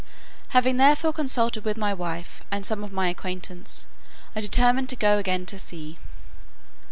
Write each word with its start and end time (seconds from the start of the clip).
Having 0.47 0.77
therefore 0.77 1.13
consulted 1.13 1.63
with 1.63 1.77
my 1.77 1.93
wife, 1.93 2.41
and 2.49 2.65
some 2.65 2.83
of 2.83 2.91
my 2.91 3.07
acquaintance, 3.09 3.85
I 4.35 4.41
determined 4.41 4.89
to 4.89 4.95
go 4.95 5.19
again 5.19 5.45
to 5.45 5.59
sea. 5.59 5.99